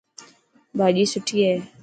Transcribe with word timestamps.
ڀاڄي 0.77 1.03
سٺي 1.13 1.35
هي. 1.47 1.55